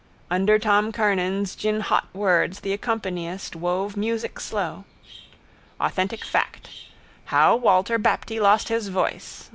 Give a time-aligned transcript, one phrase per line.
[0.31, 4.85] Under Tom Kernan's ginhot words the accompanist wove music slow.
[5.79, 6.71] Authentic fact.
[7.25, 9.49] How Walter Bapty lost his voice.